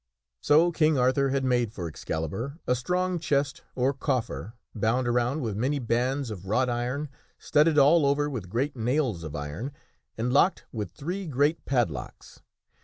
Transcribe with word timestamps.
So 0.41 0.71
King 0.71 0.97
Arthur 0.97 1.29
had 1.29 1.43
made 1.43 1.71
for 1.73 1.87
Excalibur 1.87 2.57
a 2.65 2.73
strong 2.73 3.19
chest 3.19 3.61
or 3.75 3.93
coffer, 3.93 4.55
bound 4.73 5.07
around 5.07 5.41
with 5.41 5.55
many 5.55 5.77
bands 5.77 6.31
of 6.31 6.47
wrought 6.47 6.71
iron, 6.71 7.07
studded 7.37 7.77
all 7.77 8.07
over 8.07 8.27
with 8.27 8.49
great 8.49 8.75
nails 8.75 9.23
of 9.23 9.35
iron, 9.35 9.71
and 10.17 10.33
locked 10.33 10.65
with 10.71 10.89
three 10.89 11.27
great 11.27 11.65
padlocks. 11.65 12.41